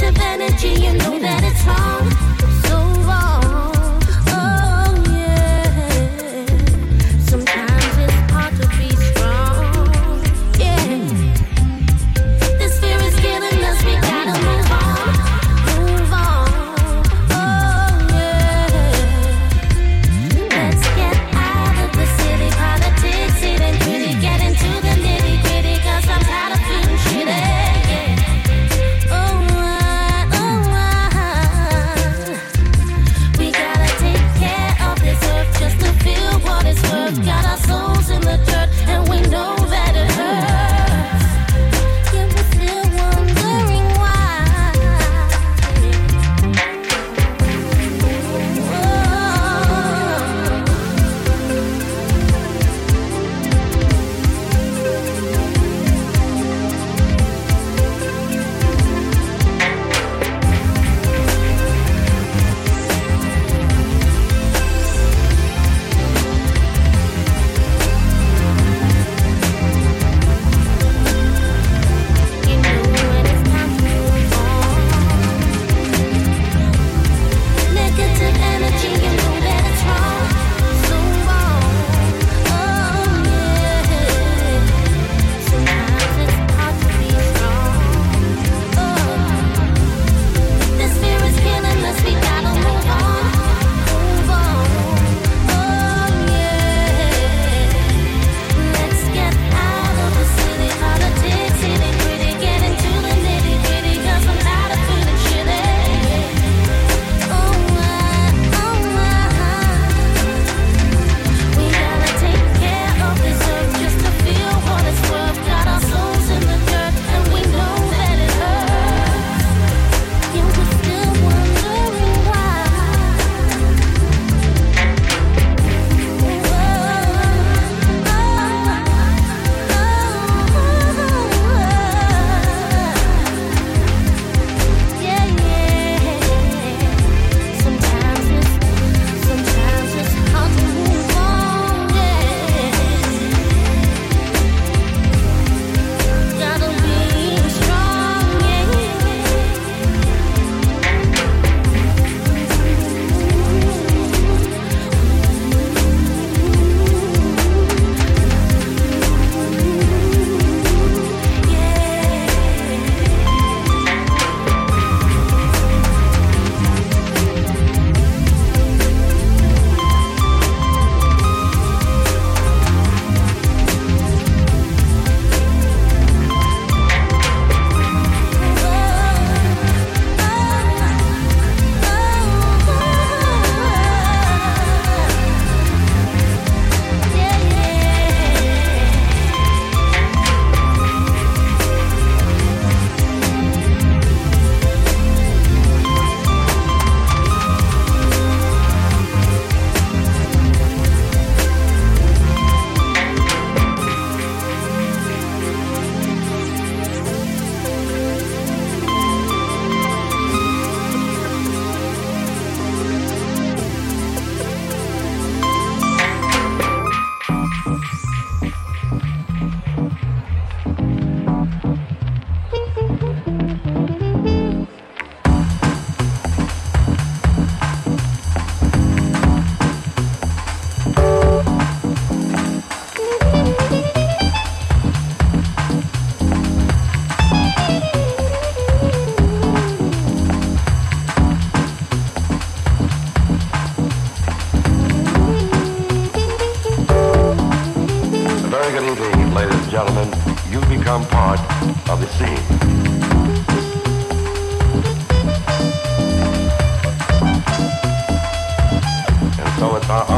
negative 0.00 0.22
energy, 0.22 0.68
you 0.68 0.92
know 0.94 1.18
that 1.18 1.42
it's 1.44 1.64
wrong. 1.66 2.69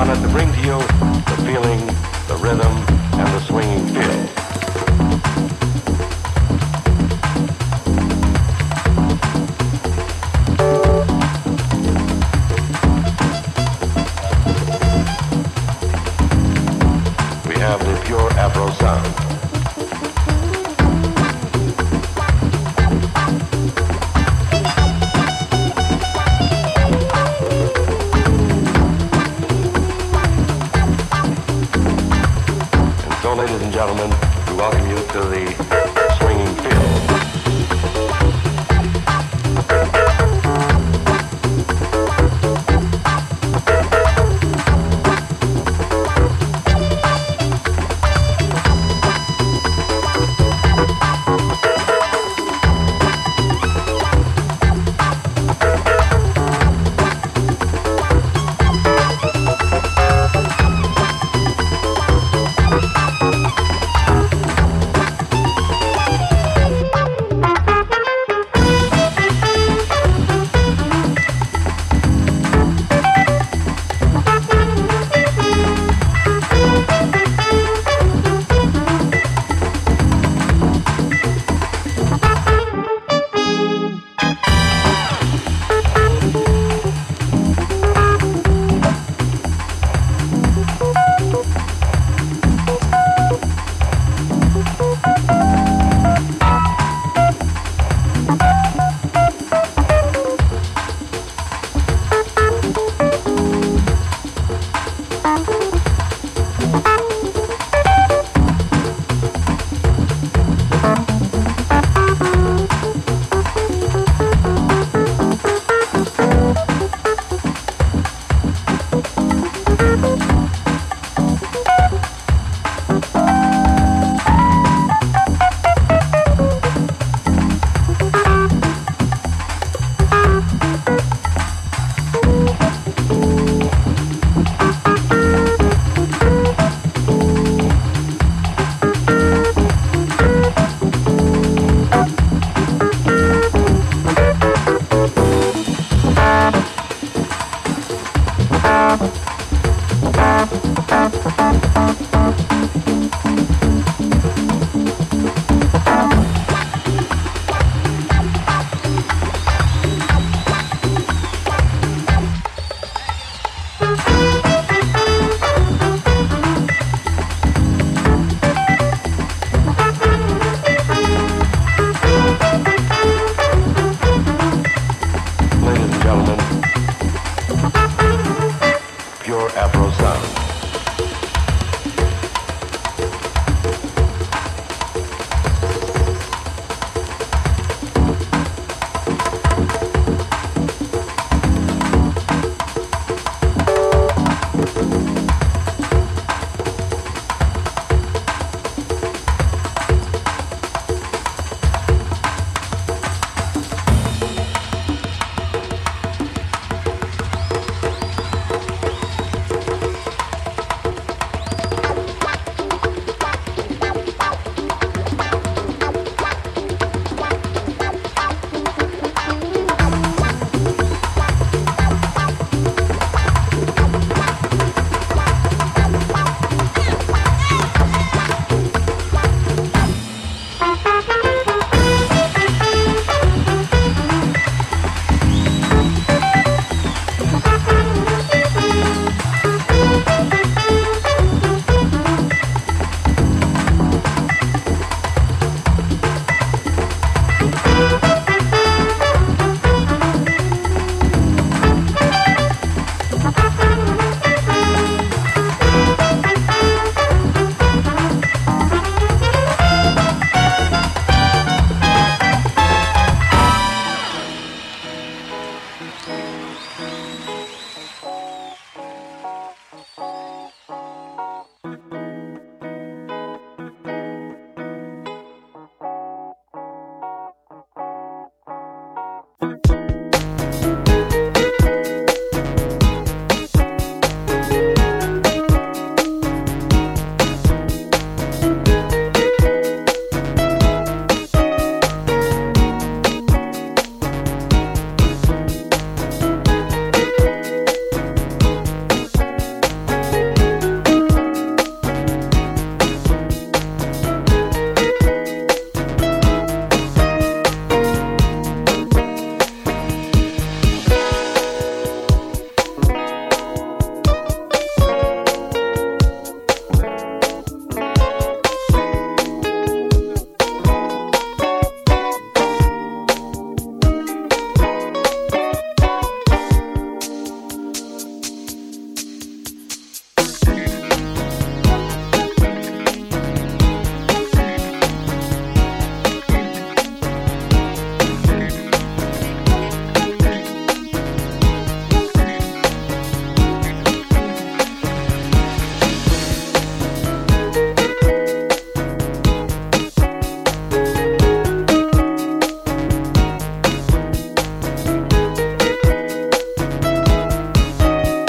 Honor 0.02 0.20
to 0.20 0.28
bring 0.32 0.52
to 0.52 0.60
you 0.62 0.91